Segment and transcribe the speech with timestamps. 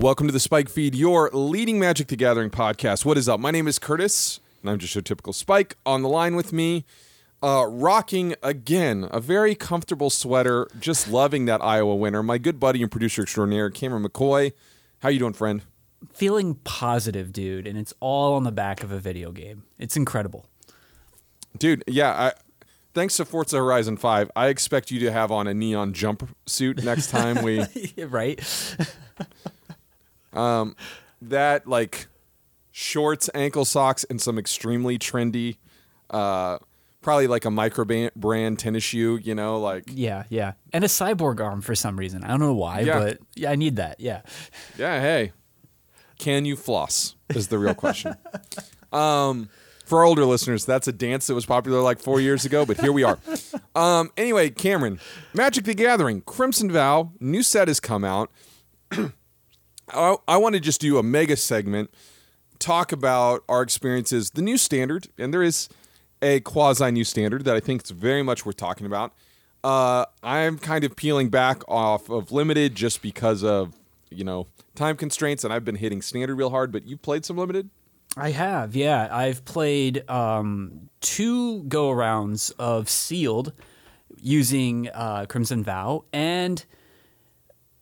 [0.00, 3.04] Welcome to the Spike Feed, your leading Magic the Gathering podcast.
[3.04, 3.40] What is up?
[3.40, 5.76] My name is Curtis, and I'm just your typical Spike.
[5.84, 6.84] On the line with me,
[7.42, 12.22] uh, rocking again a very comfortable sweater, just loving that Iowa winner.
[12.22, 14.52] My good buddy and producer extraordinaire, Cameron McCoy.
[15.00, 15.62] How you doing, friend?
[16.12, 19.64] Feeling positive, dude, and it's all on the back of a video game.
[19.80, 20.46] It's incredible.
[21.58, 22.32] Dude, yeah, I,
[22.94, 27.10] thanks to Forza Horizon 5, I expect you to have on a neon jumpsuit next
[27.10, 27.64] time we
[28.04, 28.76] right?
[31.22, 32.06] that like
[32.72, 35.56] shorts, ankle socks, and some extremely trendy,
[36.10, 36.58] uh,
[37.00, 39.18] probably like a micro brand tennis shoe.
[39.22, 40.52] You know, like Yeah, yeah.
[40.72, 42.24] And a cyborg arm for some reason.
[42.24, 42.98] I don't know why, Yeah.
[42.98, 44.00] but yeah, I need that.
[44.00, 44.22] Yeah.
[44.76, 45.32] yeah, hey,
[46.18, 47.14] can you floss?
[47.30, 48.14] Is the real question.
[48.92, 49.48] um,
[49.84, 52.92] for older listeners, that's a dance that was popular like four years ago, but here
[52.92, 53.18] we are.
[53.74, 55.00] Um, anyway, Cameron,
[55.32, 58.30] Magic the Gathering, Crimson Vow, new set has come out.
[59.90, 61.90] I, I want to just do a mega segment,
[62.58, 65.68] talk about our experiences, the new standard, and there is
[66.22, 69.12] a quasi new standard that I think is very much worth talking about.
[69.64, 73.74] Uh, I'm kind of peeling back off of limited just because of
[74.10, 76.72] you know time constraints, and I've been hitting standard real hard.
[76.72, 77.70] But you played some limited.
[78.16, 79.08] I have, yeah.
[79.10, 83.52] I've played um, two go arounds of Sealed
[84.20, 86.64] using uh, Crimson Vow, and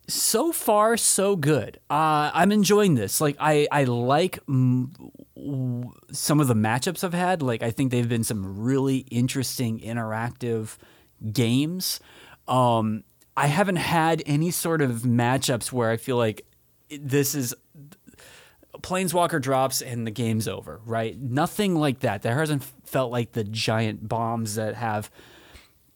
[0.07, 1.79] so far, so good.
[1.89, 3.19] Uh, I'm enjoying this.
[3.19, 4.89] Like, I, I like mm,
[5.35, 7.41] w- some of the matchups I've had.
[7.41, 10.77] Like, I think they've been some really interesting interactive
[11.31, 11.99] games.
[12.47, 13.03] Um,
[13.35, 16.45] I haven't had any sort of matchups where I feel like
[16.89, 17.53] this is
[18.81, 21.19] Planeswalker drops and the game's over, right?
[21.19, 22.21] Nothing like that.
[22.21, 25.11] There hasn't felt like the giant bombs that have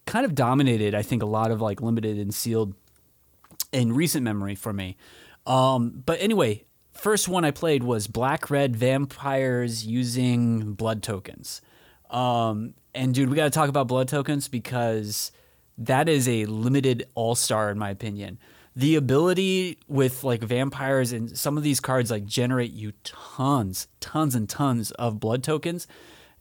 [0.05, 2.75] kind of dominated, I think, a lot of like limited and sealed
[3.71, 4.97] in recent memory for me.
[5.45, 11.61] Um, but anyway, first one I played was Black Red Vampires using blood tokens.
[12.09, 15.31] Um, and dude, we got to talk about blood tokens because
[15.77, 18.37] that is a limited all star in my opinion.
[18.75, 24.35] The ability with like vampires and some of these cards like generate you tons, tons
[24.35, 25.87] and tons of blood tokens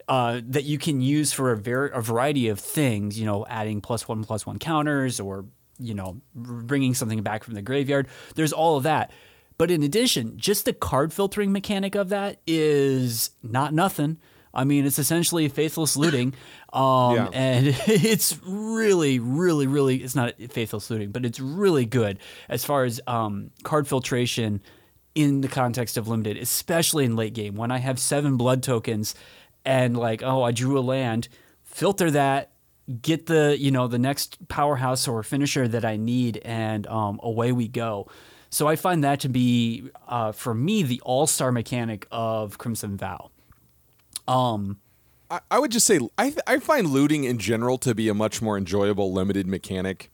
[0.09, 3.19] uh, that you can use for a very a variety of things.
[3.19, 5.47] You know, adding plus one plus one counters or
[5.81, 8.07] you know bringing something back from the graveyard.
[8.35, 9.11] There's all of that.
[9.59, 14.19] But in addition, just the card filtering mechanic of that is not nothing.
[14.53, 16.35] I mean, it's essentially faithless looting,
[16.73, 17.29] um, Yeah.
[17.33, 19.99] and it's really, really, really.
[19.99, 24.63] It's not faithless looting, but it's really good as far as um, card filtration
[25.15, 29.15] in the context of limited, especially in late game when I have seven blood tokens
[29.65, 31.29] and like, oh, I drew a land,
[31.65, 32.50] filter that,
[33.03, 37.53] get the you know the next powerhouse or finisher that I need, and um, away
[37.53, 38.09] we go.
[38.51, 42.97] So I find that to be uh, for me the all star mechanic of Crimson
[42.97, 43.31] Vow.
[44.27, 44.79] Um,
[45.31, 48.43] I, I would just say I, I find looting in general to be a much
[48.43, 50.11] more enjoyable limited mechanic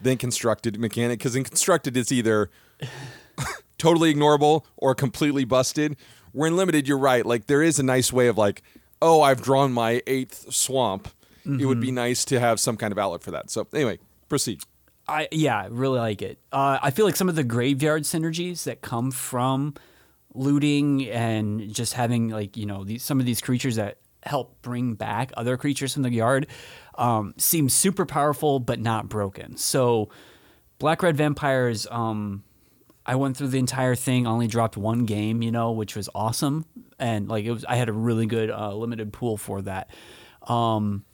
[0.00, 2.50] than constructed mechanic because in constructed it's either
[3.78, 5.96] totally ignorable or completely busted.
[6.32, 7.24] Where in limited, you're right.
[7.24, 8.62] Like there is a nice way of like,
[9.00, 11.08] oh, I've drawn my eighth swamp.
[11.48, 13.50] It would be nice to have some kind of outlet for that.
[13.50, 13.98] So anyway,
[14.28, 14.62] proceed.
[15.08, 16.38] I yeah, really like it.
[16.52, 19.74] Uh, I feel like some of the graveyard synergies that come from
[20.34, 24.94] looting and just having like you know these, some of these creatures that help bring
[24.94, 26.46] back other creatures from the yard
[26.96, 29.56] um, seem super powerful but not broken.
[29.56, 30.10] So
[30.78, 32.44] Black Red Vampires, um,
[33.06, 34.26] I went through the entire thing.
[34.26, 36.66] Only dropped one game, you know, which was awesome,
[36.98, 37.64] and like it was.
[37.64, 39.90] I had a really good uh, limited pool for that.
[40.42, 41.04] Um,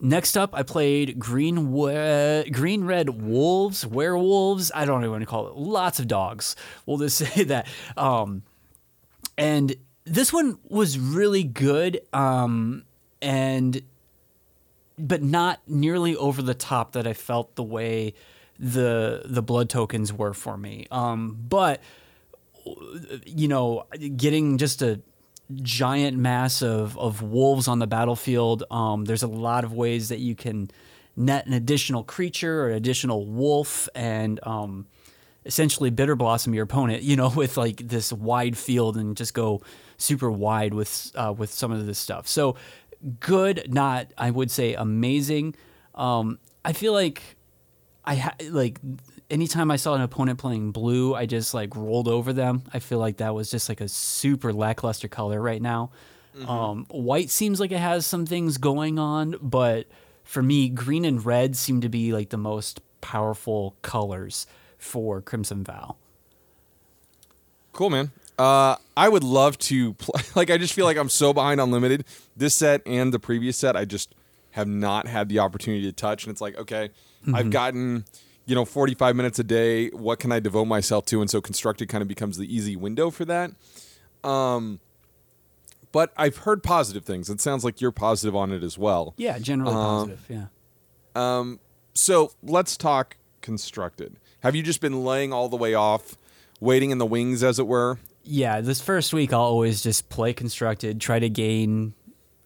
[0.00, 4.70] Next up, I played Green we- Green Red Wolves, Werewolves.
[4.74, 5.56] I don't know what to call it.
[5.56, 6.54] Lots of dogs.
[6.86, 7.66] We'll just say that.
[7.96, 8.42] Um,
[9.36, 9.74] and
[10.04, 12.84] this one was really good, um,
[13.20, 13.82] and
[14.98, 18.14] but not nearly over the top that I felt the way
[18.58, 20.86] the the blood tokens were for me.
[20.90, 21.80] Um, but
[23.26, 23.84] you know,
[24.16, 25.00] getting just a
[25.54, 28.64] giant mass of, of wolves on the battlefield.
[28.70, 30.70] Um, there's a lot of ways that you can
[31.16, 34.86] net an additional creature or additional wolf and um,
[35.44, 39.62] essentially bitter blossom your opponent, you know, with like this wide field and just go
[39.96, 42.28] super wide with uh, with some of this stuff.
[42.28, 42.56] So
[43.20, 45.54] good, not I would say amazing.
[45.94, 47.22] Um, I feel like
[48.04, 48.78] I ha- like
[49.30, 52.62] anytime I saw an opponent playing blue, I just like rolled over them.
[52.72, 55.90] I feel like that was just like a super lackluster color right now.
[56.46, 59.88] Um, white seems like it has some things going on, but
[60.22, 64.46] for me, green and red seem to be like the most powerful colors
[64.76, 65.96] for Crimson Vow.
[67.72, 68.12] Cool, man.
[68.38, 70.22] Uh, I would love to play.
[70.36, 72.04] Like, I just feel like I'm so behind on limited.
[72.36, 74.14] This set and the previous set, I just
[74.52, 76.24] have not had the opportunity to touch.
[76.24, 76.90] And it's like, okay,
[77.34, 78.04] I've gotten,
[78.48, 79.88] you know, 45 minutes a day.
[79.90, 81.20] What can I devote myself to?
[81.20, 83.52] And so constructed kind of becomes the easy window for that.
[84.24, 84.80] Um,
[85.92, 87.28] but I've heard positive things.
[87.30, 89.14] It sounds like you're positive on it as well.
[89.16, 90.24] Yeah, generally Uh, positive.
[90.28, 90.46] Yeah.
[91.14, 91.60] Um,
[91.94, 94.16] so let's talk constructed.
[94.40, 96.16] Have you just been laying all the way off,
[96.60, 97.98] waiting in the wings, as it were?
[98.24, 101.94] Yeah, this first week I'll always just play constructed, try to gain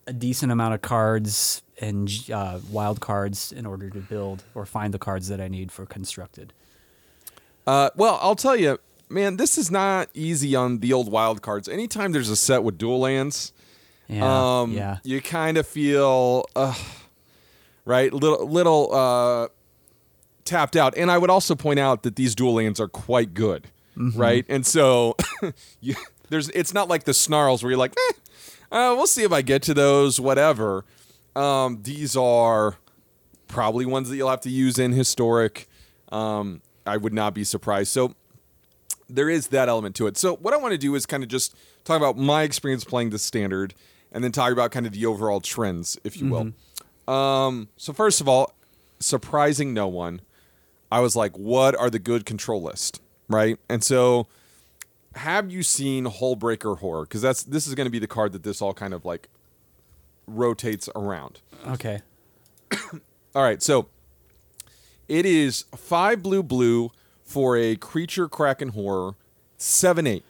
[0.06, 4.94] a decent amount of cards and uh, wild cards in order to build or find
[4.94, 6.52] the cards that I need for constructed.
[7.66, 11.68] Uh, well, I'll tell you, man, this is not easy on the old wild cards.
[11.68, 13.52] Anytime there's a set with dual lands,
[14.08, 16.74] Yeah, um, yeah, you kind of feel, uh,
[17.84, 19.48] right, little little uh,
[20.44, 20.96] tapped out.
[20.96, 24.18] And I would also point out that these dual lands are quite good, Mm-hmm.
[24.18, 24.46] right?
[24.48, 25.16] And so,
[25.80, 25.94] you,
[26.30, 28.12] there's it's not like the snarls where you're like, eh,
[28.74, 30.84] uh, we'll see if I get to those, whatever.
[31.34, 32.76] Um, these are
[33.48, 35.68] probably ones that you'll have to use in historic.
[36.10, 37.90] Um, I would not be surprised.
[37.92, 38.14] So
[39.08, 40.16] there is that element to it.
[40.16, 43.10] So what I want to do is kind of just talk about my experience playing
[43.10, 43.74] the standard,
[44.12, 46.52] and then talk about kind of the overall trends, if you will.
[47.12, 48.54] Um, so first of all,
[49.00, 50.20] surprising no one,
[50.90, 53.58] I was like, what are the good control list, right?
[53.68, 54.26] And so
[55.14, 57.02] have you seen Hullbreaker Horror?
[57.04, 59.28] Because that's this is going to be the card that this all kind of like
[60.26, 61.40] rotates around.
[61.66, 62.02] okay.
[63.34, 63.88] All right, so
[65.08, 66.90] it is five blue blue
[67.22, 69.14] for a creature kraken horror,
[69.56, 70.24] seven eight.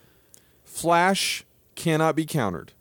[0.65, 1.45] Flash
[1.75, 2.73] cannot be countered.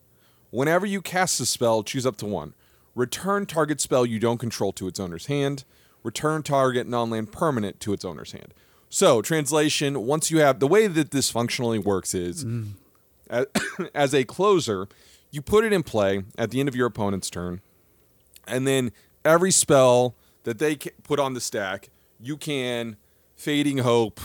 [0.50, 2.54] Whenever you cast a spell, choose up to one.
[2.94, 5.64] Return target spell you don't control to its owner's hand.
[6.04, 8.54] Return target non-land permanent to its owner's hand.
[8.90, 12.72] So, translation: Once you have the way that this functionally works is, mm.
[13.30, 13.46] as,
[13.96, 14.88] as a closer,
[15.32, 17.62] you put it in play at the end of your opponent's turn
[18.48, 18.92] and then
[19.24, 21.90] every spell that they put on the stack,
[22.20, 22.98] you can
[23.36, 24.20] fading hope,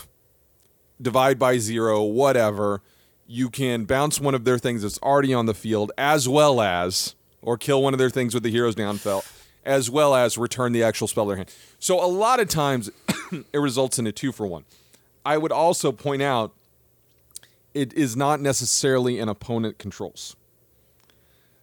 [1.01, 2.81] divide by zero, whatever.
[3.25, 7.15] You can bounce one of their things that's already on the field, as well as,
[7.41, 9.23] or kill one of their things with the Hero's Downfall,
[9.65, 11.53] as well as return the actual spell to their hand.
[11.79, 12.89] So a lot of times,
[13.53, 14.63] it results in a two for one.
[15.25, 16.53] I would also point out,
[17.73, 20.35] it is not necessarily an opponent controls.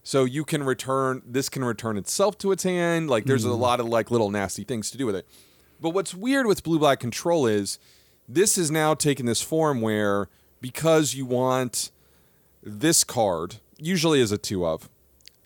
[0.05, 3.09] So you can return this can return itself to its hand.
[3.09, 5.27] Like there's a lot of like little nasty things to do with it.
[5.81, 7.79] But what's weird with blue black control is
[8.29, 10.29] this is now taken this form where
[10.61, 11.89] because you want
[12.61, 14.89] this card, usually as a two of,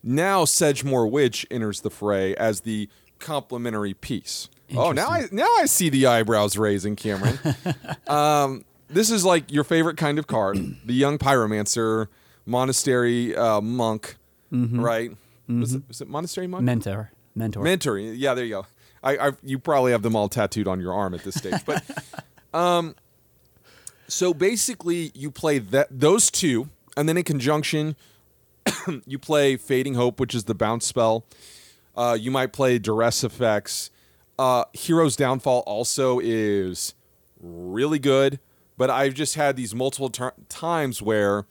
[0.02, 4.50] now Sedgemoor Witch enters the fray as the complementary piece.
[4.76, 7.38] Oh, now I now I see the eyebrows raising, Cameron.
[8.06, 12.08] um, this is like your favorite kind of card, the young pyromancer,
[12.44, 14.16] monastery uh, monk,
[14.50, 15.10] right?
[15.48, 16.64] Was, it, was it monastery monk?
[16.64, 17.62] Mentor, mentor.
[17.62, 17.98] Mentor.
[17.98, 18.66] Yeah, there you go.
[19.02, 21.82] I, I you probably have them all tattooed on your arm at this stage, but
[22.54, 22.94] um,
[24.08, 27.96] so basically you play that those two, and then in conjunction,
[29.06, 31.24] you play Fading Hope, which is the bounce spell.
[31.96, 33.90] Uh, you might play Duress effects.
[34.38, 36.94] Uh, Hero's Downfall also is
[37.40, 38.38] really good,
[38.78, 41.46] but I've just had these multiple ter- times where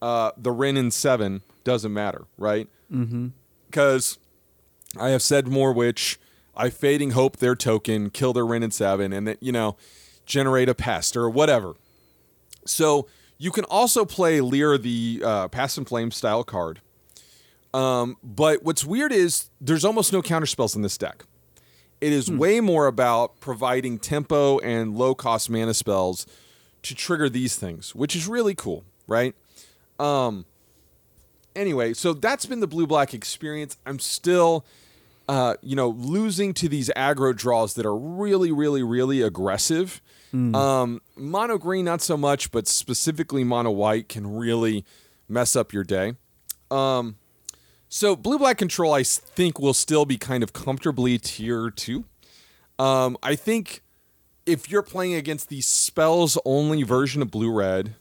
[0.00, 2.68] uh, the Wrenn and Seven doesn't matter, right?
[2.92, 3.28] Mm-hmm.
[3.66, 4.18] Because
[4.98, 6.18] I have Sedgemoor Witch
[6.58, 9.76] I fading hope their token, kill their Wrenn and Seven, and that you know,
[10.26, 11.74] generate a pest or whatever.
[12.66, 13.06] So
[13.38, 16.80] you can also play Lier the uh, Past in Flame style card.
[17.72, 21.24] Um, but what's weird is there's almost no counter spells in this deck.
[22.00, 26.26] It is way more about providing tempo and low cost mana spells
[26.82, 29.34] to trigger these things, which is really cool, right?
[29.98, 30.44] Um,
[31.58, 33.76] anyway, so that's been the blue black experience.
[33.84, 34.64] I'm still,
[35.28, 40.00] uh, you know, losing to these aggro draws that are really, really, really aggressive.
[40.54, 44.84] Um, mono green, not so much, but specifically mono white can really
[45.28, 46.14] mess up your day.
[46.70, 47.16] Um,
[47.88, 52.04] so blue black control, I think, will still be kind of comfortably tier two.
[52.78, 53.82] Um, I think
[54.44, 57.94] if you're playing against the spells only version of blue red,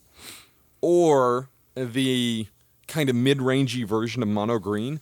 [0.82, 2.48] or the
[2.88, 5.02] kind of mid rangey version of mono green,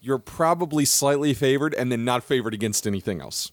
[0.00, 3.52] you're probably slightly favored and then not favored against anything else.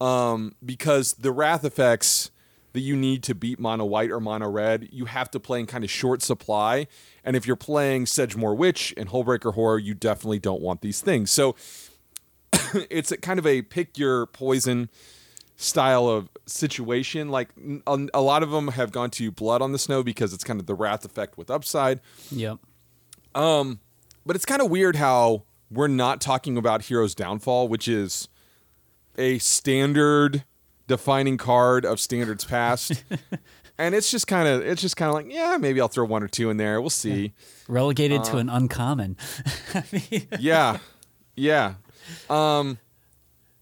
[0.00, 2.30] Um, because the wrath effects
[2.72, 5.66] that you need to beat mono white or mono red, you have to play in
[5.66, 6.86] kind of short supply.
[7.24, 11.30] And if you're playing Sedgemoor Witch and Hullbreaker Horror, you definitely don't want these things.
[11.30, 11.54] So
[12.90, 14.88] it's a kind of a pick your poison
[15.56, 17.28] style of situation.
[17.28, 17.50] Like
[17.86, 20.66] a, lot of them have gone to blood on the snow because it's kind of
[20.66, 22.00] the wrath effect with upside.
[22.30, 22.58] Yep.
[23.34, 28.28] But it's kind of weird how we're not talking about Hero's Downfall, which is
[29.16, 30.44] a standard
[30.86, 33.02] defining card of standards past.
[33.78, 36.22] and it's just kind of it's just kind of like, yeah, maybe I'll throw one
[36.22, 36.80] or two in there.
[36.80, 37.32] We'll see.
[37.68, 39.16] Relegated Uh, to an uncommon.
[40.38, 40.78] yeah.
[41.34, 41.74] Yeah.
[42.28, 42.78] Um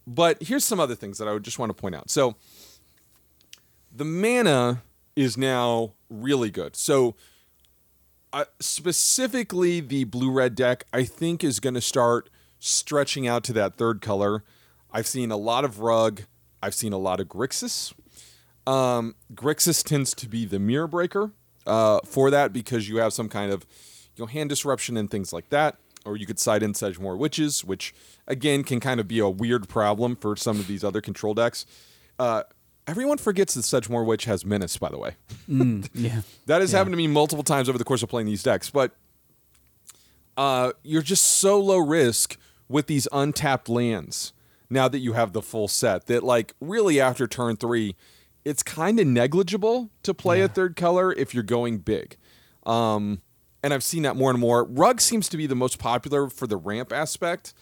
[0.06, 2.10] but here's some other things that I would just want to point out.
[2.10, 2.34] So
[3.94, 4.82] the mana
[5.14, 6.74] is now really good.
[6.74, 7.14] So
[8.32, 13.52] uh, specifically the blue red deck I think is going to start stretching out to
[13.54, 14.44] that third color.
[14.92, 16.22] I've seen a lot of rug,
[16.62, 17.92] I've seen a lot of Grixis.
[18.66, 21.32] Um, Grixis tends to be the mirror breaker
[21.66, 23.66] uh, for that because you have some kind of
[24.16, 25.76] you know hand disruption and things like that.
[26.06, 27.94] Or you could side in Sedgemoor Witches, which
[28.26, 31.66] again can kind of be a weird problem for some of these other control decks.
[32.18, 32.44] Uh,
[32.90, 35.14] everyone forgets that Sedgemoor Witch has Menace, by the way.
[35.94, 36.23] yeah.
[36.47, 38.97] That has happened to me multiple times over the course of playing these decks, but
[40.37, 42.37] uh, you're just so low risk
[42.68, 44.32] with these untapped lands
[44.68, 47.94] now that you have the full set that, like, really after turn three,
[48.44, 52.16] it's kind of negligible to play a third color if you're going big.
[52.66, 53.23] Um,
[53.62, 54.64] and I've seen that more and more.
[54.64, 57.54] Rug seems to be the most popular for the ramp aspect.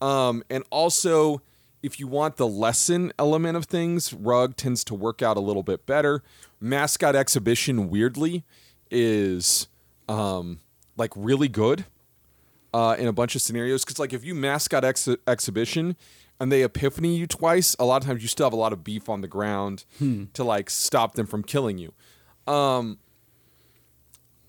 [0.00, 1.42] Um, and also,
[1.82, 5.62] if you want the lesson element of things, Rug tends to work out a little
[5.62, 6.22] bit better.
[6.60, 8.44] Mascot Exhibition, weirdly,
[8.90, 9.68] is
[10.08, 10.60] um,
[10.96, 11.86] like really good
[12.74, 13.84] uh, in a bunch of scenarios.
[13.84, 15.96] Because, like, if you Mascot ex- Exhibition
[16.38, 18.84] and they Epiphany you twice, a lot of times you still have a lot of
[18.84, 21.92] beef on the ground to, like, stop them from killing you.
[22.52, 22.98] Um,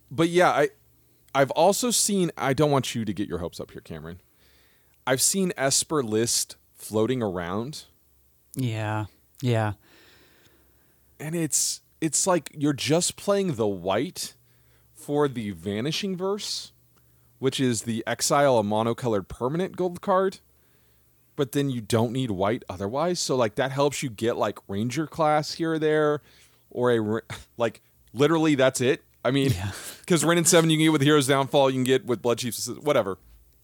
[0.10, 0.70] but yeah, I.
[1.34, 2.30] I've also seen.
[2.38, 4.20] I don't want you to get your hopes up here, Cameron.
[5.08, 7.84] I've seen Esper list floating around,
[8.56, 9.06] Yeah.
[9.42, 9.74] Yeah.
[11.20, 14.34] and it's it's like you're just playing the white
[14.94, 16.72] for the Vanishing Verse,
[17.40, 20.40] which is the exile a monocolored permanent gold card,
[21.36, 23.20] but then you don't need white otherwise.
[23.20, 26.22] So like that helps you get like Ranger class here or there,
[26.72, 27.22] or a
[27.58, 27.82] like
[28.14, 29.04] literally that's it.
[29.24, 29.72] I mean, Yeah.
[30.00, 32.40] because Wrenn and Seven you can get with Heroes Downfall, you can get with Blood
[32.40, 33.18] Chiefs, whatever.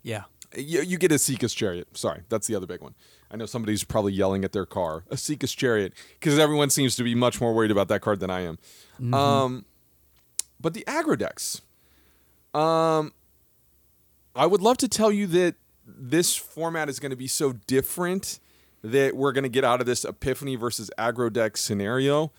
[0.03, 0.23] Yeah.
[0.57, 1.95] You, you get Esika's Chariot.
[1.95, 2.95] Sorry, that's the other big one.
[3.29, 5.03] I know somebody's probably yelling at their car.
[5.11, 8.41] Esika's Chariot, because everyone seems to be much more worried about that card than I
[8.41, 9.13] am.
[9.13, 9.65] Um,
[10.59, 11.61] but the aggro decks,
[12.55, 13.13] um,
[14.35, 18.39] I would love to tell you that this format is going to be so different
[18.83, 22.31] that we're going to get out of this Epiphany versus aggro deck scenario.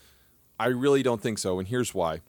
[0.58, 2.20] I really don't think so, and here's why.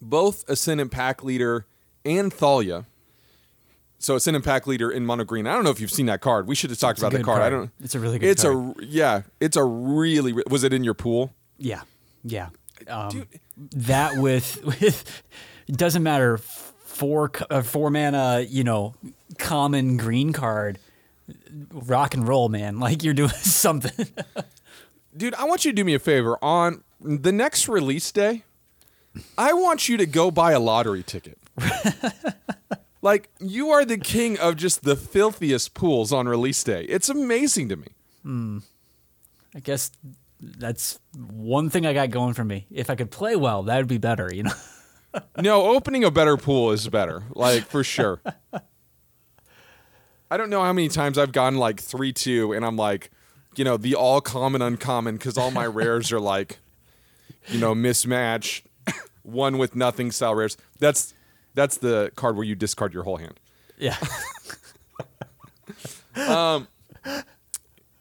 [0.00, 1.66] Both Ascendant Pack Leader
[2.04, 2.86] and Thalia
[3.98, 5.46] so Ascendant Pack Leader in mono green.
[5.46, 6.46] I don't know if you've seen that card.
[6.46, 7.42] We should have talked It's about that good card.
[7.42, 7.70] I don't.
[7.82, 8.32] It's a really good card.
[8.32, 8.82] It's card.
[8.82, 9.22] a yeah.
[9.40, 10.34] It's a really.
[10.50, 11.32] Was it in your pool?
[11.58, 11.82] Yeah.
[12.22, 12.48] Yeah.
[12.88, 13.28] Um, Dude.
[13.56, 15.22] that with with
[15.70, 18.94] doesn't matter four uh, four mana, you know,
[19.38, 20.78] common green card.
[21.72, 22.80] Rock and roll, man.
[22.80, 24.08] Like you're doing something.
[25.16, 26.36] Dude, I want you to do me a favor.
[26.42, 28.42] On the next release day,
[29.38, 31.38] I want you to go buy a lottery ticket.
[33.04, 36.84] like you are the king of just the filthiest pools on release day.
[36.84, 37.88] It's amazing to me.
[38.22, 38.58] Hmm.
[39.54, 39.92] I guess
[40.40, 42.66] that's one thing I got going for me.
[42.70, 44.52] If I could play well, that would be better, you know.
[45.40, 47.22] No, opening a better pool is better.
[47.34, 48.20] Like for sure.
[50.28, 53.12] I don't know how many times I've gotten like three two, and I'm like,
[53.54, 56.58] you know, the all common uncommon because all my rares are like,
[57.46, 58.62] you know, mismatch,
[59.22, 60.56] one with nothing style rares.
[60.80, 61.14] That's
[61.54, 63.40] that's the card where you discard your whole hand.
[63.78, 63.96] Yeah.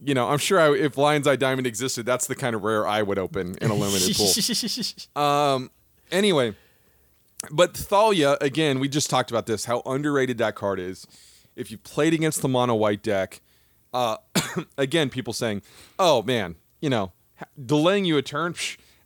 [0.05, 2.86] You know, I'm sure I, if Lion's Eye Diamond existed, that's the kind of rare
[2.86, 4.33] I would open in a limited pool.
[5.24, 5.72] um,
[6.13, 6.53] Anyway,
[7.50, 11.07] but Thalia, again, we just talked about this, how underrated that card is.
[11.55, 13.41] If you played against the mono white deck,
[13.93, 14.17] uh,
[14.77, 15.63] again, people saying,
[15.98, 17.13] oh man, you know,
[17.65, 18.53] delaying you a turn,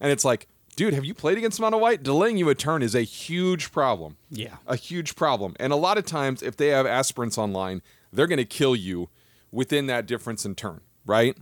[0.02, 2.04] and it's like, dude, have you played against mono white?
[2.04, 4.16] Delaying you a turn is a huge problem.
[4.30, 4.58] Yeah.
[4.66, 5.56] A huge problem.
[5.60, 7.82] And a lot of times, if they have aspirants online,
[8.14, 9.10] they're going to kill you
[9.52, 11.36] within that difference in turn, right?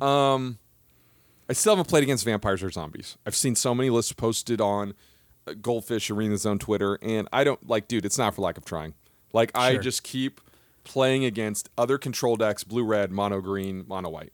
[0.00, 0.58] Um,
[1.50, 3.18] I still haven't played against vampires or zombies.
[3.26, 4.94] I've seen so many lists posted on
[5.46, 8.06] uh, Goldfish Arena Zone Twitter, and I don't like, dude.
[8.06, 8.94] It's not for lack of trying.
[9.34, 10.40] Like I just keep
[10.84, 14.32] playing against other control decks: blue, red, mono, green, mono, white.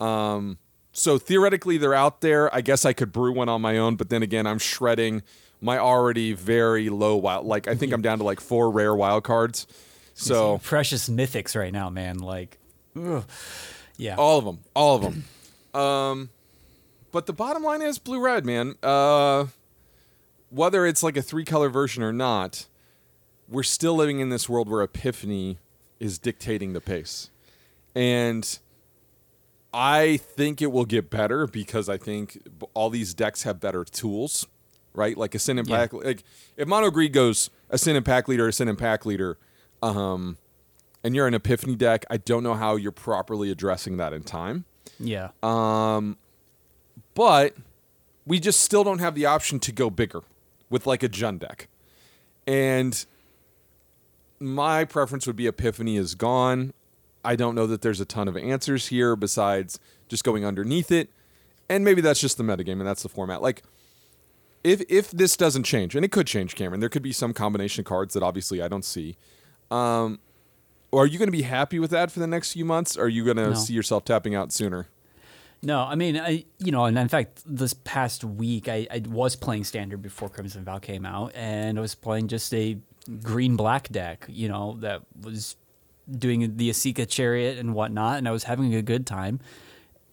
[0.00, 0.58] Um,
[0.92, 2.54] so theoretically, they're out there.
[2.54, 5.22] I guess I could brew one on my own, but then again, I'm shredding
[5.60, 7.46] my already very low wild.
[7.46, 9.66] Like I think I'm down to like four rare wild cards.
[10.14, 12.18] So precious mythics right now, man.
[12.18, 12.58] Like,
[12.96, 13.24] ugh.
[13.96, 14.16] yeah.
[14.16, 15.24] all of them, all of them.
[15.80, 16.30] Um,
[17.12, 18.74] but the bottom line is blue red, man.
[18.82, 19.46] Uh,
[20.50, 22.66] whether it's like a three color version or not,
[23.48, 25.58] we're still living in this world where Epiphany
[26.00, 27.30] is dictating the pace,
[27.94, 28.58] and
[29.72, 32.38] I think it will get better because I think
[32.74, 34.46] all these decks have better tools,
[34.94, 35.16] right?
[35.16, 35.76] Like a sin and Yeah.
[35.76, 35.92] pack.
[35.92, 36.24] Like
[36.56, 39.38] if Mono Green goes Ascendant pack leader, Ascendant pack leader,
[39.82, 40.38] um,
[41.04, 44.64] and you're an Epiphany deck, I don't know how you're properly addressing that in time.
[44.98, 45.30] Yeah.
[45.42, 46.16] Um,
[47.14, 47.54] but
[48.26, 50.22] we just still don't have the option to go bigger
[50.70, 51.68] with like a Jund deck.
[52.46, 53.04] And
[54.40, 56.72] my preference would be Epiphany is gone.
[57.28, 61.10] I don't know that there's a ton of answers here besides just going underneath it.
[61.68, 63.42] And maybe that's just the metagame and that's the format.
[63.42, 63.62] Like
[64.64, 67.82] if if this doesn't change, and it could change, Cameron, there could be some combination
[67.82, 69.16] of cards that obviously I don't see.
[69.70, 70.20] Um
[70.90, 72.96] or are you going to be happy with that for the next few months?
[72.96, 73.54] Or are you going to No.
[73.54, 74.86] see yourself tapping out sooner?
[75.62, 79.36] No, I mean, I you know, and in fact, this past week I, I was
[79.36, 82.78] playing standard before Crimson Vow came out, and I was playing just a
[83.22, 85.56] green black deck, you know, that was
[86.10, 89.40] doing the Esika Chariot and whatnot, and I was having a good time.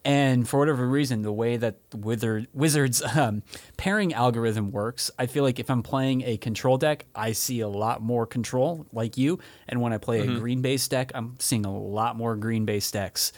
[0.04, 3.42] And for whatever reason, the way that Wizard, Wizards um,
[3.76, 7.68] pairing algorithm works, I feel like if I'm playing a control deck, I see a
[7.68, 9.40] lot more control, like you.
[9.66, 12.92] And when I play a green based deck, I'm seeing a lot more green based
[12.92, 13.32] decks.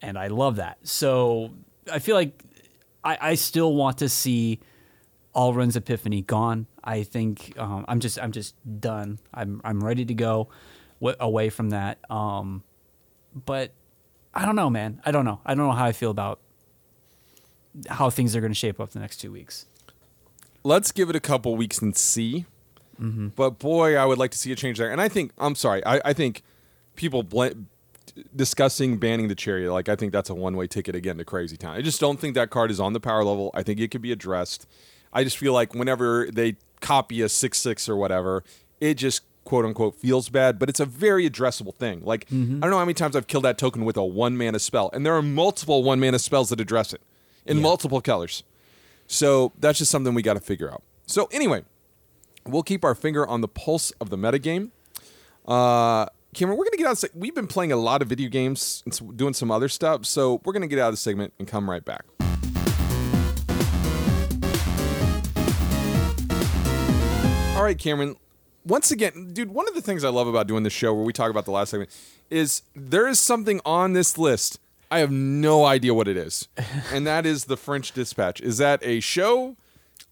[0.00, 0.78] And I love that.
[0.82, 1.50] So
[1.92, 2.42] I feel like
[3.04, 4.60] I, I still want to see
[5.34, 6.66] Alrund's Epiphany gone.
[6.82, 9.18] I think um, I'm just I'm just done.
[9.32, 10.48] I'm I'm ready to go
[11.04, 11.98] w- away from that.
[12.10, 12.62] Um,
[13.34, 13.72] but
[14.32, 15.00] I don't know, man.
[15.04, 15.40] I don't know.
[15.44, 16.40] I don't know how I feel about
[17.88, 19.66] how things are going to shape up the next two weeks.
[20.62, 22.46] let's give it a couple weeks and see.
[23.36, 24.90] But boy, I would like to see a change there.
[24.90, 25.84] And I think I'm sorry.
[25.84, 26.42] I, I think
[26.94, 27.48] people bl-
[28.34, 31.56] discussing banning the chariot, like I think that's a one way ticket again to crazy
[31.56, 31.74] town.
[31.76, 33.50] I just don't think that card is on the power level.
[33.52, 34.66] I think it could be addressed.
[35.12, 38.44] I just feel like whenever they copy a six six or whatever,
[38.80, 40.58] it just quote unquote feels bad.
[40.58, 42.02] But it's a very addressable thing.
[42.04, 44.58] Like I don't know how many times I've killed that token with a one mana
[44.58, 47.00] spell, and there are multiple one mana spells that address it
[47.46, 47.62] in Yeah.
[47.62, 48.42] multiple colors.
[49.06, 50.82] So that's just something we got to figure out.
[51.06, 51.64] So anyway,
[52.46, 54.70] we'll keep our finger on the pulse of the metagame.
[55.46, 56.92] Uh, Cameron, we're gonna get out.
[56.92, 60.04] Of, se- we've been playing a lot of video games and doing some other stuff,
[60.06, 62.04] so we're gonna get out of the segment and come right back.
[67.56, 68.16] All right, Cameron.
[68.66, 71.12] Once again, dude, one of the things I love about doing this show, where we
[71.12, 71.90] talk about the last segment,
[72.30, 74.58] is there is something on this list.
[74.90, 76.48] I have no idea what it is,
[76.92, 78.40] and that is the French Dispatch.
[78.40, 79.56] Is that a show?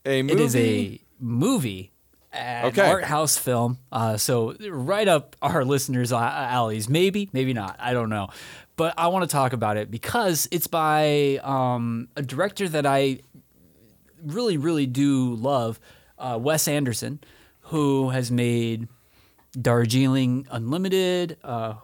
[0.04, 0.34] A movie?
[0.34, 1.92] It is a movie,
[2.32, 2.90] an Okay.
[2.90, 3.78] art house film.
[3.92, 6.88] Uh, so right up our listeners' alleys.
[6.88, 7.76] Maybe, maybe not.
[7.78, 8.28] I don't know.
[8.76, 13.20] But I want to talk about it because it's by um, a director that I
[14.24, 15.78] really, really do love,
[16.18, 17.20] uh, Wes Anderson,
[17.72, 18.86] who has made
[19.58, 21.38] Darjeeling Unlimited.
[21.42, 21.74] Uh,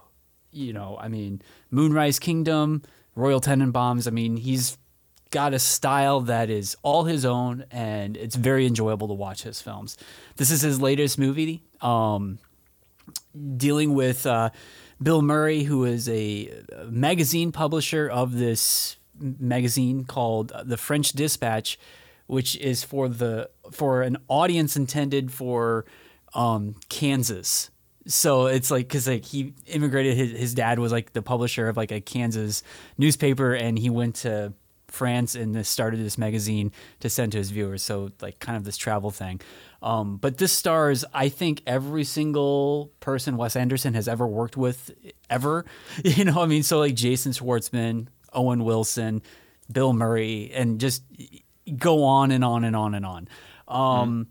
[0.52, 2.82] you know, I mean, Moonrise Kingdom,
[3.16, 4.06] Royal Tenenbaums.
[4.06, 4.76] I mean, he's
[5.30, 9.62] got a style that is all his own, and it's very enjoyable to watch his
[9.62, 9.96] films.
[10.36, 12.38] This is his latest movie, um,
[13.56, 14.50] dealing with uh,
[15.02, 16.52] Bill Murray, who is a
[16.90, 21.78] magazine publisher of this magazine called The French Dispatch,
[22.26, 25.84] which is for the for an audience intended for
[26.34, 27.70] um, Kansas.
[28.06, 31.76] So it's like because like he immigrated, his, his dad was like the publisher of
[31.76, 32.62] like a Kansas
[32.96, 34.54] newspaper, and he went to
[34.88, 37.82] France and this started this magazine to send to his viewers.
[37.82, 39.40] So like kind of this travel thing.
[39.82, 44.90] Um, but this stars, I think, every single person Wes Anderson has ever worked with,
[45.30, 45.64] ever.
[46.04, 49.22] You know, I mean, so like Jason Schwartzman, Owen Wilson,
[49.70, 51.02] Bill Murray, and just
[51.76, 53.28] go on and on and on and on.
[53.68, 54.28] Um,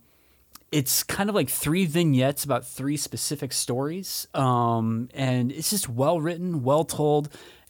[0.70, 6.20] It's kind of like three vignettes about three specific stories, um, and it's just well
[6.20, 7.30] written, well told.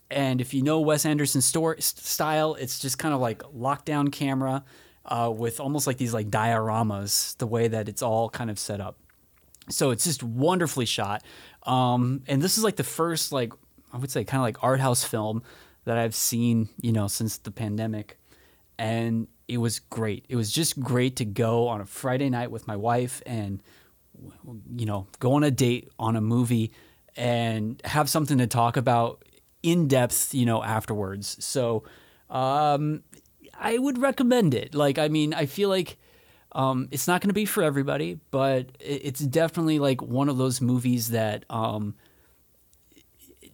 [0.10, 4.64] And if you know Wes Anderson's story style, it's just kind of like lockdown camera
[5.06, 8.82] uh, with almost like these like dioramas, the way that it's all kind of set
[8.82, 8.98] up.
[9.70, 11.24] So it's just wonderfully shot.
[11.64, 13.54] Um, and this is like the first like
[13.94, 15.44] I would say kind of like art house film
[15.86, 18.18] that I've seen, you know, since the pandemic.
[18.80, 20.26] And it was great.
[20.30, 23.62] It was just great to go on a Friday night with my wife and
[24.76, 26.72] you know, go on a date on a movie
[27.16, 29.24] and have something to talk about
[29.62, 31.44] in depth, you know, afterwards.
[31.44, 31.84] So
[32.30, 33.04] um
[33.60, 34.76] I would recommend it.
[34.76, 35.98] Like I mean, I feel like
[36.54, 40.62] um, it's not going to be for everybody, but it's definitely like one of those
[40.62, 41.96] movies that um,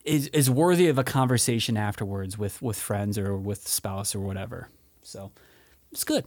[0.06, 4.70] is is worthy of a conversation afterwards with with friends or with spouse or whatever.
[5.02, 5.32] So
[5.94, 6.26] it's good.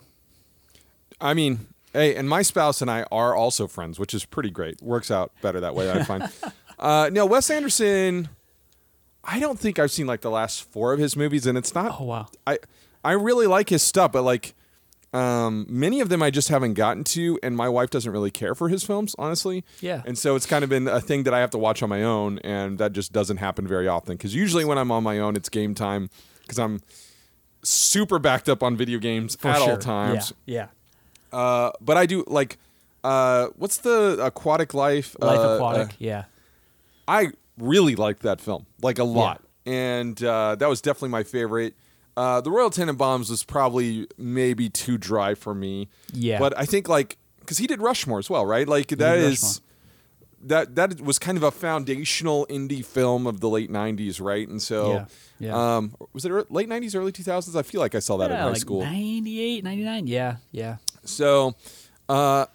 [1.20, 4.80] I mean, hey, and my spouse and I are also friends, which is pretty great.
[4.80, 6.30] Works out better that way, I find.
[6.78, 8.28] uh, no, Wes Anderson.
[9.24, 12.00] I don't think I've seen like the last four of his movies, and it's not.
[12.00, 12.26] Oh wow.
[12.46, 12.58] I
[13.04, 14.54] I really like his stuff, but like
[15.12, 18.54] um, many of them I just haven't gotten to, and my wife doesn't really care
[18.54, 19.64] for his films, honestly.
[19.80, 20.02] Yeah.
[20.04, 22.02] And so it's kind of been a thing that I have to watch on my
[22.02, 24.16] own, and that just doesn't happen very often.
[24.16, 26.10] Because usually when I'm on my own, it's game time,
[26.42, 26.80] because I'm
[27.66, 30.32] super backed up on video games For at all times.
[30.46, 30.68] Yeah.
[31.32, 32.58] Uh, but I do like,
[33.04, 35.16] uh, what's the Aquatic Life?
[35.20, 35.26] yeah.
[35.26, 35.88] Life Uh, Aquatic.
[35.88, 36.24] uh, yeah.
[37.08, 41.74] I really liked that film, like a lot, and uh, that was definitely my favorite.
[42.16, 45.88] Uh, the Royal Tenenbaums was probably maybe too dry for me.
[46.12, 46.38] Yeah.
[46.38, 48.66] but I think like because he did Rushmore as well, right?
[48.66, 49.50] Like that Rushmore.
[50.42, 54.46] That that was kind of a foundational indie film of the late '90s, right?
[54.48, 55.04] And so, Yeah,
[55.48, 55.76] yeah.
[55.76, 57.56] Um, was it late '90s, early 2000s?
[57.58, 58.82] I feel like I saw that in high like school.
[58.82, 60.06] 98, 99.
[60.06, 60.36] Yeah.
[60.52, 60.76] Yeah.
[61.04, 61.54] So,
[62.08, 62.46] uh,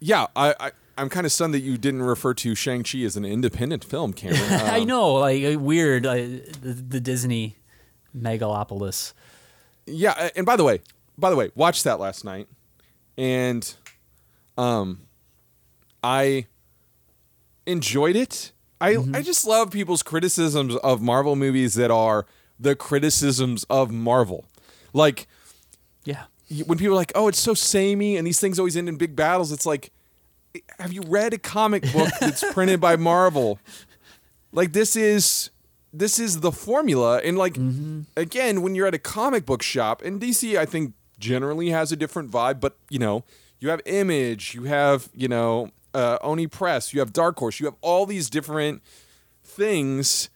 [0.00, 3.16] yeah, I, I I'm kind of stunned that you didn't refer to Shang Chi as
[3.16, 4.42] an independent film, Cameron.
[4.50, 7.56] I Um, know, like uh, weird, uh, the, the Disney
[8.16, 9.12] megalopolis.
[9.86, 10.80] Yeah, and by the way,
[11.18, 12.48] by the way, watched that last night,
[13.16, 13.72] and
[14.58, 15.02] um,
[16.02, 16.46] I
[17.66, 18.52] enjoyed it.
[18.80, 19.16] I Mm-hmm.
[19.16, 22.26] I just love people's criticisms of Marvel movies that are
[22.60, 24.44] the criticisms of Marvel,
[24.92, 25.26] like
[26.04, 26.24] Yeah.
[26.66, 29.16] when people are like, "Oh, it's so samey," and these things always end in big
[29.16, 29.50] battles.
[29.52, 29.90] It's like,
[30.78, 33.58] have you read a comic book that's printed by Marvel?
[34.52, 35.50] Like this is
[35.92, 37.56] this is the formula, and like
[38.16, 41.96] again, when you're at a comic book shop, and DC, I think generally has a
[41.96, 43.24] different vibe, but you know,
[43.58, 47.66] you have Image, you have you know uh, Oni Press, you have Dark Horse, you
[47.66, 48.82] have all these different
[49.42, 50.28] things.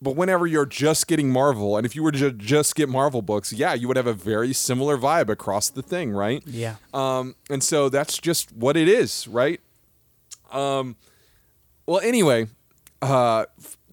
[0.00, 3.52] But whenever you're just getting Marvel, and if you were to just get Marvel books,
[3.52, 6.42] yeah, you would have a very similar vibe across the thing, right?
[6.44, 6.74] Yeah.
[6.92, 9.60] Um, and so that's just what it is, right?
[10.50, 10.96] Um,
[11.86, 12.48] well, anyway,
[13.00, 13.44] uh,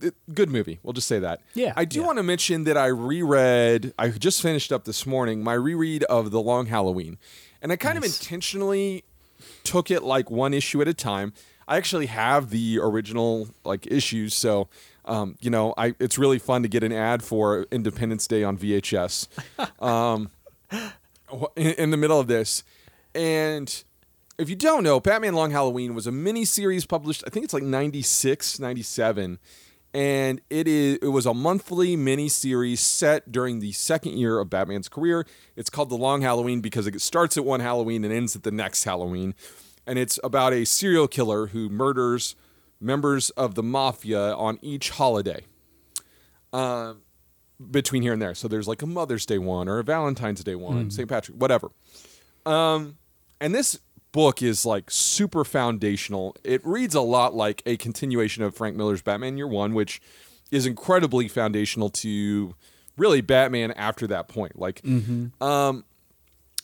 [0.01, 0.79] it- good movie.
[0.82, 1.41] We'll just say that.
[1.53, 2.08] Yeah, I do yeah.
[2.08, 3.93] want to mention that I reread.
[3.99, 7.19] I just finished up this morning my reread of The Long Halloween,
[7.62, 9.03] and I kind of intentionally
[9.63, 11.34] took it like one issue at a time.
[11.67, 14.69] I actually have the original like issues, so
[15.06, 18.58] um, you know, I it's really fun to get an ad for Independence Day on
[18.58, 19.28] VHS.
[19.84, 20.30] um,
[21.56, 22.63] in, in the middle of this,
[23.13, 23.84] and
[24.39, 27.54] if you don't know, Batman Long Halloween was a mini series published, I think it's
[27.54, 29.38] like 96, 97.
[29.93, 34.49] And it is it was a monthly mini series set during the second year of
[34.49, 35.25] Batman's career.
[35.56, 38.52] It's called The Long Halloween because it starts at one Halloween and ends at the
[38.52, 39.34] next Halloween.
[39.88, 42.36] And it's about a serial killer who murders
[42.80, 45.45] members of the mafia on each holiday
[46.54, 47.02] Um
[47.71, 48.36] between here and there.
[48.36, 51.10] So there's like a Mother's Day one or a Valentine's Day one, St.
[51.10, 51.71] Patrick, whatever.
[52.45, 52.97] Um,
[53.41, 53.80] and this
[54.11, 56.35] book is like super foundational.
[56.43, 60.01] It reads a lot like a continuation of Frank Miller's Batman Year One, which
[60.51, 62.55] is incredibly foundational to
[62.97, 64.57] really Batman after that point.
[64.59, 64.81] Like,
[65.41, 65.85] um,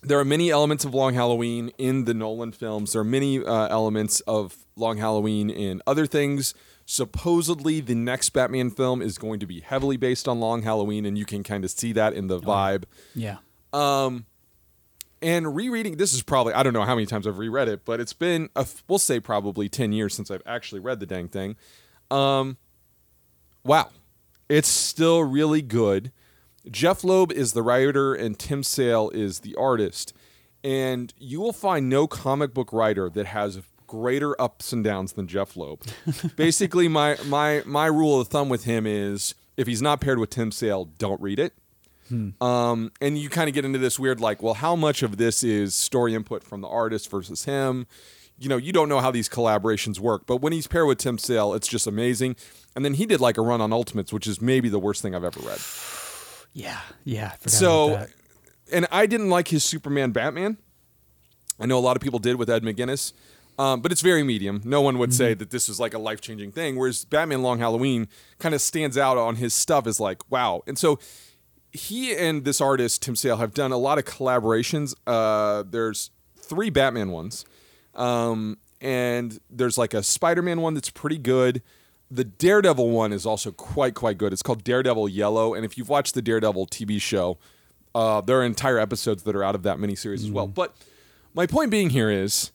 [0.01, 2.93] there are many elements of Long Halloween in the Nolan films.
[2.93, 6.53] There are many uh, elements of Long Halloween in other things.
[6.86, 11.17] Supposedly, the next Batman film is going to be heavily based on Long Halloween, and
[11.17, 12.84] you can kind of see that in the vibe.
[13.15, 13.38] Yeah.
[15.21, 17.99] And rereading this is probably I don't know how many times I've reread it, but
[17.99, 21.56] it's been a, we'll say probably ten years since I've actually read the dang thing.
[22.12, 22.58] Um,
[23.63, 23.89] wow,
[24.49, 26.12] it's still really good.
[26.69, 30.13] Jeff Loeb is the writer and Tim Sale is the artist,
[30.63, 35.28] and you will find no comic book writer that has greater ups and downs than
[35.28, 35.84] Jeff Loeb.
[36.36, 40.30] Basically, my my my rule of thumb with him is if he's not paired with
[40.30, 41.54] Tim Sale, don't read it.
[42.41, 45.44] Um, and you kind of get into this weird, like, well, how much of this
[45.44, 47.88] is story input from the artist versus him?
[48.38, 51.18] You know, you don't know how these collaborations work, but when he's paired with Tim
[51.18, 52.36] Sale, it's just amazing.
[52.76, 55.15] And then he did like a run on Ultimates, which is maybe the worst thing
[55.15, 55.60] I've ever read.
[56.54, 56.80] Yeah.
[57.06, 57.34] Yeah.
[57.46, 58.08] So,
[58.72, 60.58] and I didn't like his Superman Batman.
[61.60, 63.13] I know a lot of people did with Ed McGuinness,
[63.58, 64.62] um, but it's very medium.
[64.65, 66.76] No one would say that this was like a life changing thing.
[66.76, 70.62] Whereas Batman Long Halloween kind of stands out on his stuff as like, wow.
[70.68, 71.00] And so
[71.76, 74.96] he and this artist, Tim Sale, have done a lot of collaborations.
[75.06, 77.46] Uh, there's three Batman ones.
[77.94, 81.62] Um, and there's like a Spider-Man one that's pretty good.
[82.12, 84.32] The Daredevil one is also quite quite good.
[84.32, 87.40] It's called Daredevil Yellow, and if you've watched the Daredevil TV show,
[87.96, 90.48] uh, there are entire episodes that are out of that miniseries as well.
[90.48, 90.76] But
[91.34, 92.52] my point being here is,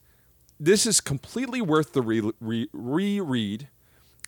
[0.59, 3.67] this is completely worth the re- re- reread.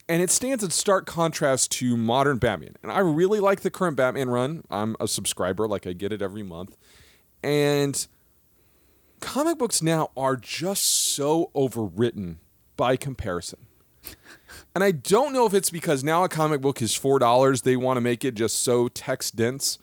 [0.10, 2.76] And it stands in stark contrast to modern Batman.
[2.84, 4.64] And I really like the current Batman run.
[4.70, 6.78] I'm a subscriber, like I get it every month.
[7.42, 8.06] And
[9.20, 12.38] comic books now are just so overwritten
[12.76, 13.68] by comparison.
[14.76, 17.98] And I don't know if it's because now a comic book is $4, they want
[17.98, 19.78] to make it just so text dense.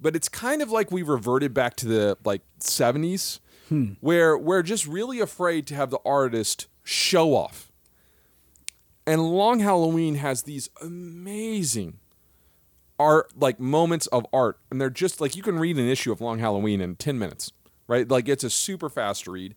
[0.00, 3.92] But it's kind of like we reverted back to the like 70s hmm.
[4.00, 7.72] where we're just really afraid to have the artist show off.
[9.06, 11.98] And Long Halloween has these amazing
[12.98, 16.20] art like moments of art and they're just like you can read an issue of
[16.20, 17.52] Long Halloween in 10 minutes,
[17.88, 18.08] right?
[18.08, 19.54] Like it's a super fast read.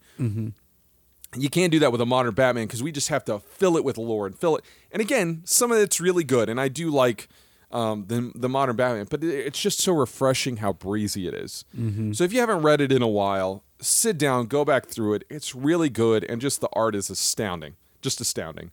[1.38, 3.84] You can't do that with a modern Batman because we just have to fill it
[3.84, 4.64] with lore and fill it.
[4.92, 7.28] And again, some of it's really good, and I do like
[7.70, 11.66] um, the the modern Batman, but it's just so refreshing how breezy it is.
[12.14, 15.26] So if you haven't read it in a while, sit down, go back through it.
[15.30, 18.72] It's really good, and just the art is astounding, just astounding.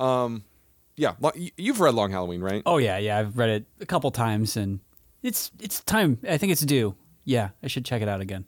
[0.00, 0.44] Um,
[0.96, 1.14] yeah,
[1.56, 2.62] you've read Long Halloween, right?
[2.66, 3.18] Oh yeah, yeah.
[3.18, 4.80] I've read it a couple times, and
[5.22, 6.18] it's it's time.
[6.28, 6.94] I think it's due.
[7.24, 8.44] Yeah, I should check it out again.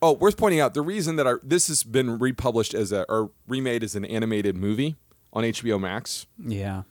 [0.00, 3.30] Oh, worth pointing out the reason that our, this has been republished as a or
[3.48, 4.96] remade as an animated movie
[5.32, 6.26] on HBO Max.
[6.38, 6.82] Yeah.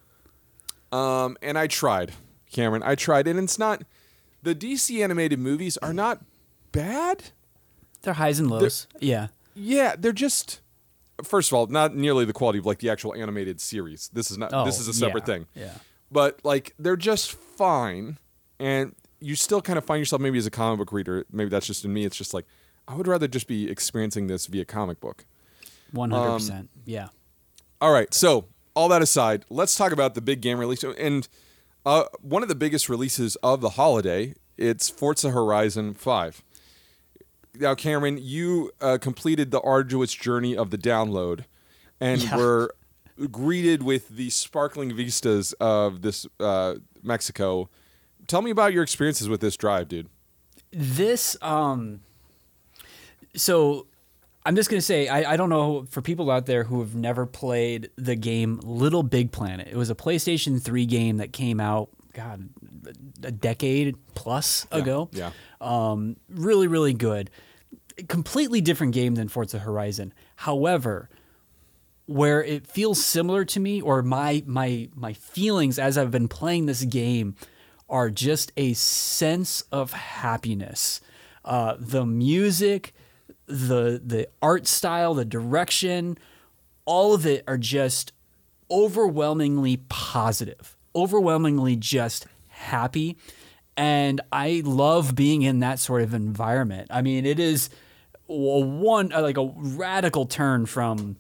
[0.92, 2.14] Um, and I tried,
[2.52, 2.84] Cameron.
[2.84, 3.84] I tried, and it's not.
[4.44, 6.24] The DC animated movies are not
[6.72, 7.32] bad.
[8.02, 8.88] They're highs and lows.
[9.00, 9.28] yeah.
[9.56, 10.62] Yeah, they're just.
[11.24, 14.10] First of all, not nearly the quality of like the actual animated series.
[14.14, 14.54] This is not.
[14.54, 15.46] Oh, this is a separate yeah, thing.
[15.56, 15.74] Yeah.
[16.12, 18.18] But like, they're just fine,
[18.60, 21.26] and you still kind of find yourself maybe as a comic book reader.
[21.32, 22.06] Maybe that's just in me.
[22.06, 22.46] It's just like
[22.88, 25.26] I would rather just be experiencing this via comic book.
[25.92, 26.70] One hundred percent.
[26.86, 27.08] Yeah.
[27.82, 28.14] All right.
[28.14, 30.84] So all that aside, let's talk about the big game release.
[30.84, 31.28] And
[31.86, 36.44] uh, one of the biggest releases of the holiday, it's Forza Horizon Five.
[37.60, 41.46] Now, Cameron, you uh, completed the arduous journey of the download,
[42.00, 42.38] and Yeah.
[42.38, 42.76] were
[43.32, 47.70] greeted with the sparkling vistas of this uh, Mexico.
[48.28, 50.08] Tell me about your experiences with this drive, dude.
[50.72, 52.02] This um
[53.36, 53.88] so
[54.46, 57.26] I'm just gonna say I, I don't know for people out there who have never
[57.26, 59.68] played the game Little Big Planet.
[59.70, 62.50] It was a PlayStation 3 game that came out, God,
[63.24, 65.10] a decade plus ago.
[65.12, 65.32] Yeah.
[65.60, 67.30] Um, really, really good.
[68.08, 70.14] Completely different game than Forza Horizon.
[70.38, 71.10] However,
[72.06, 76.66] where it feels similar to me or my my my feelings as I've been playing
[76.66, 77.36] this game
[77.90, 81.02] are just a sense of happiness.
[81.44, 82.94] Uh, the music,
[83.46, 86.18] the the art style, the direction,
[86.86, 88.14] all of it are just
[88.70, 93.18] overwhelmingly positive, overwhelmingly just happy.
[93.76, 96.88] And I love being in that sort of environment.
[96.90, 97.70] I mean, it is
[98.28, 101.18] one uh, like a radical turn from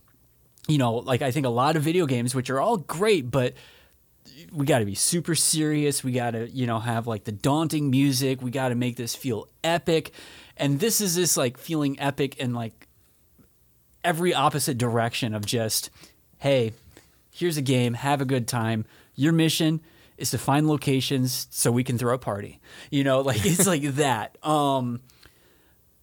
[0.67, 3.53] you know, like I think a lot of video games, which are all great, but
[4.51, 6.03] we got to be super serious.
[6.03, 8.41] We got to, you know, have like the daunting music.
[8.41, 10.11] We got to make this feel epic.
[10.57, 12.87] And this is this like feeling epic in like
[14.03, 15.89] every opposite direction of just,
[16.39, 16.73] hey,
[17.31, 18.85] here's a game, have a good time.
[19.15, 19.81] Your mission
[20.17, 22.59] is to find locations so we can throw a party.
[22.91, 24.37] You know, like it's like that.
[24.45, 25.01] Um,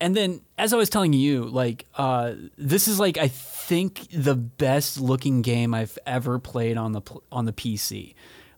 [0.04, 4.34] and then as I was telling you, like uh, this is like I think the
[4.34, 7.00] best looking game I've ever played on the
[7.32, 8.14] on the PC.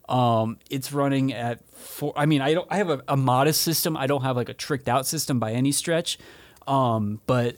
[0.09, 2.11] Um, it's running at four.
[2.17, 2.67] I mean, I don't.
[2.69, 3.95] I have a, a modest system.
[3.95, 6.19] I don't have like a tricked out system by any stretch.
[6.67, 7.55] Um, but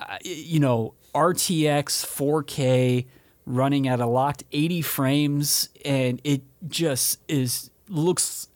[0.00, 3.06] uh, you know, RTX 4K
[3.46, 8.48] running at a locked 80 frames, and it just is looks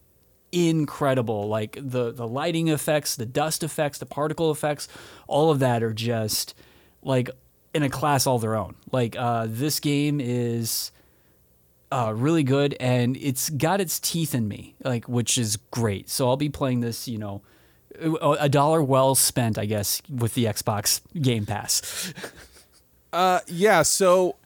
[0.53, 1.49] incredible.
[1.49, 4.89] Like the the lighting effects, the dust effects, the particle effects,
[5.27, 6.55] all of that are just
[7.03, 7.31] like
[7.75, 8.75] in a class all their own.
[8.91, 10.91] Like uh, this game is
[11.93, 16.09] uh, really good, and it's got its teeth in me, like which is great.
[16.09, 17.43] So I'll be playing this, you know,
[18.01, 22.13] a dollar well spent, I guess, with the Xbox Game Pass.
[23.13, 23.81] Uh, yeah.
[23.81, 24.37] So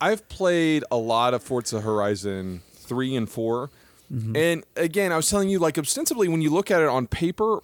[0.00, 3.28] I've played a lot of Forza Horizon three and
[4.10, 7.06] 4 and again, I was telling you, like ostensibly, when you look at it on
[7.06, 7.60] paper,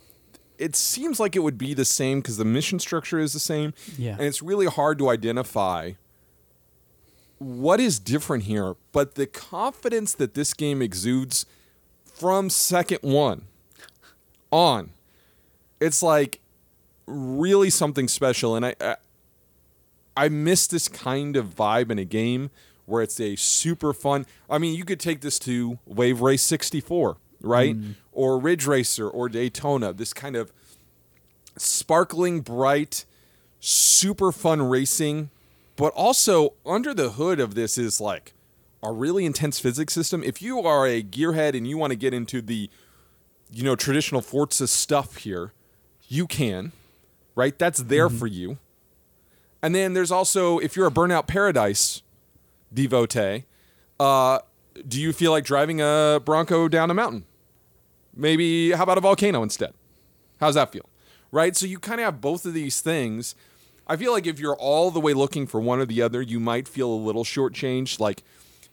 [0.58, 3.74] it seems like it would be the same because the mission structure is the same.
[3.98, 4.12] Yeah.
[4.12, 5.92] and it's really hard to identify
[7.38, 8.76] what is different here.
[8.92, 11.46] But the confidence that this game exudes
[12.04, 13.46] from second one
[14.50, 14.90] on,
[15.80, 16.40] it's like
[17.06, 18.54] really something special.
[18.54, 18.96] And I, I
[20.16, 22.50] I miss this kind of vibe in a game
[22.86, 24.26] where it's a super fun.
[24.48, 27.76] I mean, you could take this to Wave Race 64, right?
[27.76, 27.94] Mm.
[28.12, 29.92] Or Ridge Racer or Daytona.
[29.92, 30.52] This kind of
[31.56, 33.04] sparkling, bright,
[33.60, 35.30] super fun racing.
[35.76, 38.32] But also, under the hood of this is like
[38.82, 40.22] a really intense physics system.
[40.22, 42.70] If you are a gearhead and you want to get into the
[43.50, 45.52] you know traditional Forza stuff here,
[46.06, 46.72] you can,
[47.34, 47.58] right?
[47.58, 48.18] That's there mm-hmm.
[48.18, 48.58] for you.
[49.62, 52.02] And then there's also if you're a Burnout Paradise
[52.74, 53.44] devotee,
[54.00, 54.40] uh,
[54.86, 57.24] do you feel like driving a Bronco down a mountain?
[58.14, 59.72] Maybe how about a volcano instead?
[60.40, 60.88] How's that feel?
[61.30, 61.56] Right?
[61.56, 63.34] So you kind of have both of these things.
[63.86, 66.40] I feel like if you're all the way looking for one or the other, you
[66.40, 68.00] might feel a little shortchanged.
[68.00, 68.22] Like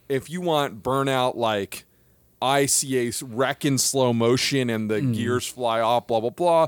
[0.09, 1.85] if you want burnout, like
[2.41, 6.67] I see a wreck in slow motion and the gears fly off, blah, blah, blah.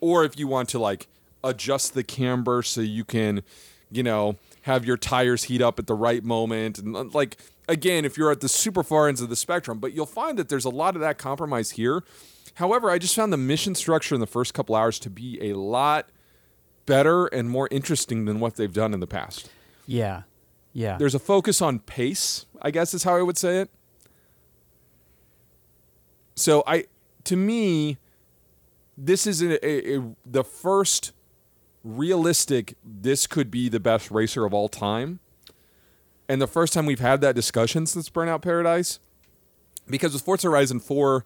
[0.00, 1.06] Or if you want to like
[1.44, 3.42] adjust the camber so you can,
[3.90, 6.78] you know, have your tires heat up at the right moment.
[6.78, 7.36] And uh, like,
[7.68, 10.48] again, if you're at the super far ends of the spectrum, but you'll find that
[10.48, 12.04] there's a lot of that compromise here.
[12.54, 15.54] However, I just found the mission structure in the first couple hours to be a
[15.54, 16.10] lot
[16.86, 19.50] better and more interesting than what they've done in the past.
[19.86, 20.22] Yeah.
[20.72, 20.96] Yeah.
[20.98, 23.70] There's a focus on pace, I guess is how I would say it.
[26.34, 26.86] So I
[27.24, 27.98] to me
[28.96, 31.12] this is a, a, a- the first
[31.84, 35.20] realistic this could be the best racer of all time.
[36.28, 39.00] And the first time we've had that discussion since Burnout Paradise
[39.88, 41.24] because with Forza Horizon 4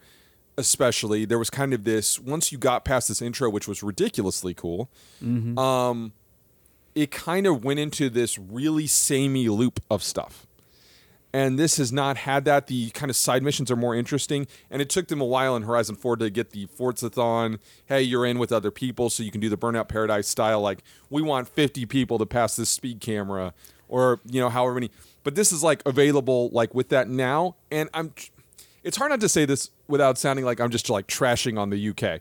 [0.59, 4.55] especially there was kind of this once you got past this intro which was ridiculously
[4.55, 4.91] cool
[5.59, 6.13] um
[6.95, 10.46] it kind of went into this really samey loop of stuff
[11.33, 14.81] and this has not had that the kind of side missions are more interesting and
[14.81, 18.39] it took them a while in horizon 4 to get the forzathon hey you're in
[18.39, 21.87] with other people so you can do the burnout paradise style like we want 50
[21.87, 23.53] people to pass this speed camera
[23.89, 24.91] or you know however many
[25.25, 28.13] but this is like available like with that now and i'm
[28.83, 31.91] it's hard not to say this without sounding like i'm just like trashing on the
[31.91, 32.21] uk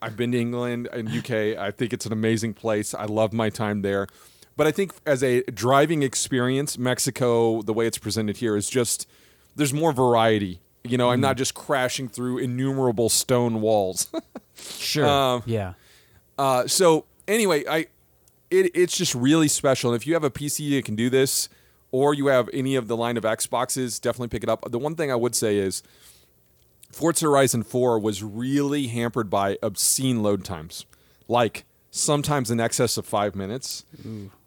[0.00, 1.58] I've been to England and UK.
[1.58, 2.94] I think it's an amazing place.
[2.94, 4.06] I love my time there.
[4.58, 9.08] But I think as a driving experience, Mexico, the way it's presented here is just
[9.54, 10.60] there's more variety.
[10.82, 14.08] You know, I'm not just crashing through innumerable stone walls.
[14.56, 15.06] sure.
[15.06, 15.74] um, yeah.
[16.36, 17.86] Uh, so anyway, I
[18.50, 19.92] it, it's just really special.
[19.92, 21.48] And if you have a PC that can do this,
[21.92, 24.68] or you have any of the line of Xboxes, definitely pick it up.
[24.68, 25.84] The one thing I would say is
[26.90, 30.84] Forza Horizon 4 was really hampered by obscene load times,
[31.28, 33.84] like sometimes in excess of five minutes.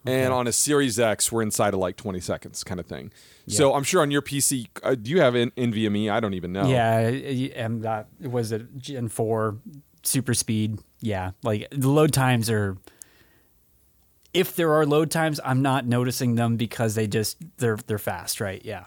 [0.05, 3.11] And on a Series X, we're inside of like 20 seconds, kind of thing.
[3.47, 6.09] So I'm sure on your PC, uh, do you have N- NVMe?
[6.11, 6.67] I don't even know.
[6.69, 8.77] Yeah, and that was it.
[8.77, 9.57] Gen four
[10.03, 10.79] super speed.
[11.01, 12.77] Yeah, like the load times are.
[14.33, 18.39] If there are load times, I'm not noticing them because they just they're they're fast,
[18.39, 18.63] right?
[18.63, 18.85] Yeah,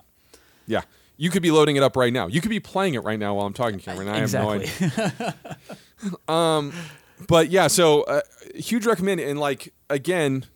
[0.66, 0.82] Yeah.
[1.16, 2.26] You could be loading it up right now.
[2.26, 4.08] You could be playing it right now while I'm talking, to Cameron.
[4.08, 4.66] I exactly.
[4.66, 5.34] have no idea.
[7.28, 8.20] but yeah, so uh,
[8.54, 9.20] huge recommend.
[9.20, 10.46] And like again,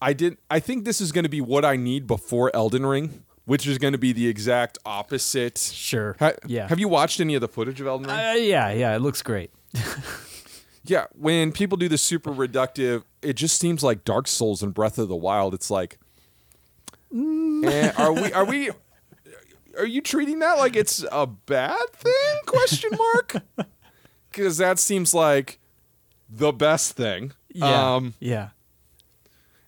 [0.00, 0.38] I did.
[0.50, 3.78] I think this is going to be what I need before Elden Ring, which is
[3.78, 5.58] going to be the exact opposite.
[5.58, 6.16] sure.
[6.20, 6.68] Ha- yeah.
[6.68, 8.16] Have you watched any of the footage of Elden Ring?
[8.16, 8.94] Uh, yeah, yeah.
[8.94, 9.50] It looks great.
[10.84, 11.06] yeah.
[11.14, 15.08] When people do the super reductive, it just seems like Dark Souls and Breath of
[15.08, 15.54] the Wild.
[15.54, 15.98] It's like,
[17.14, 18.32] eh, are we?
[18.32, 18.70] Are we?
[19.76, 22.38] Are you treating that like it's a bad thing?
[22.46, 23.36] Question mark.
[24.30, 25.60] Because that seems like
[26.36, 27.32] the best thing.
[27.52, 28.48] Yeah, Um, yeah.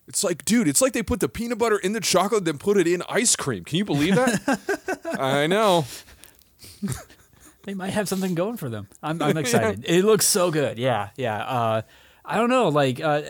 [0.09, 2.77] It's like, dude, it's like they put the peanut butter in the chocolate, then put
[2.77, 3.65] it in ice cream.
[3.65, 4.61] Can you believe that?
[5.19, 5.85] I know.
[7.65, 8.87] They might have something going for them.
[9.03, 9.85] I'm, I'm excited.
[9.89, 10.79] It looks so good.
[10.79, 11.39] Yeah, yeah.
[11.45, 11.83] Uh,
[12.25, 12.69] I don't know.
[12.69, 13.23] Like uh,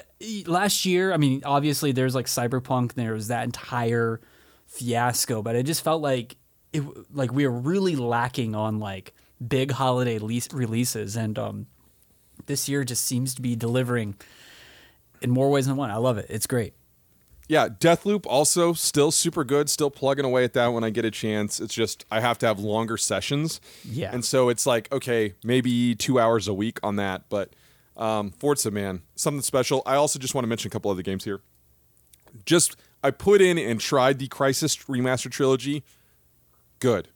[0.44, 2.92] last year, I mean, obviously there's like Cyberpunk.
[2.92, 4.20] There was that entire
[4.66, 6.36] fiasco, but it just felt like
[6.74, 6.82] it
[7.14, 9.14] like we were really lacking on like
[9.46, 11.66] big holiday lease- releases, and um,
[12.46, 14.16] this year just seems to be delivering
[15.20, 15.90] in more ways than one.
[15.90, 16.26] I love it.
[16.28, 16.74] It's great.
[17.48, 19.70] Yeah, Deathloop also still super good.
[19.70, 21.60] Still plugging away at that when I get a chance.
[21.60, 23.60] It's just I have to have longer sessions.
[23.84, 24.10] Yeah.
[24.12, 27.28] And so it's like okay, maybe two hours a week on that.
[27.28, 27.50] But
[27.96, 29.82] um, Forza, man, something special.
[29.86, 31.40] I also just want to mention a couple other games here.
[32.44, 35.84] Just I put in and tried the Crysis Remaster trilogy.
[36.80, 37.08] Good.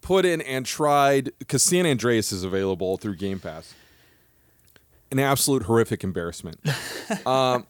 [0.00, 3.74] Put in and tried because San Andreas is available through Game Pass.
[5.10, 6.58] An absolute horrific embarrassment.
[7.26, 7.66] um,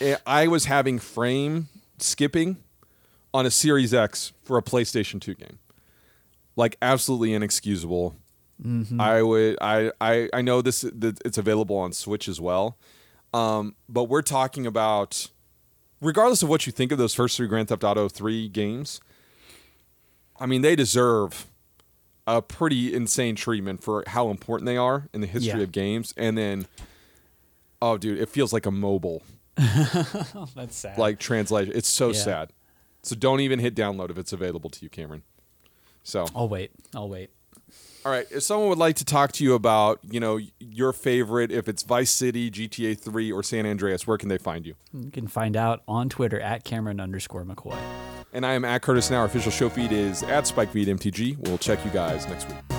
[0.00, 1.68] eh, I was having frame
[1.98, 2.56] skipping
[3.32, 5.58] on a Series X for a PlayStation 2 game.
[6.56, 8.16] Like absolutely inexcusable.
[9.00, 12.76] I would I, I I know this that it's available on Switch as well.
[13.34, 15.28] Um, but we're talking about
[16.00, 19.00] regardless of what you think of those first three Grand Theft Auto 3 games,
[20.38, 21.46] I mean they deserve
[22.26, 25.64] a pretty insane treatment for how important they are in the history Yeah.
[25.64, 26.14] of games.
[26.16, 26.66] And then
[27.80, 29.22] oh dude, it feels like a mobile
[29.56, 30.98] That's sad.
[30.98, 31.72] like translation.
[31.74, 32.12] It's so Yeah.
[32.14, 32.52] sad.
[33.02, 35.22] So don't even hit download if it's available to you, Cameron.
[36.04, 36.70] So, I'll wait.
[36.94, 37.30] I'll wait.
[38.04, 38.26] all right.
[38.30, 41.82] If someone would like to talk to you about, you know, your favorite, if it's
[41.82, 44.74] Vice City, GTA 3, or San Andreas, where can they find you?
[44.92, 47.78] You can find out on Twitter at Cameron underscore McCoy.
[48.32, 49.18] And I am at Curtis Now.
[49.18, 51.38] Our official show feed is at SpikeFeedMTG.
[51.38, 52.71] We'll check you guys next week.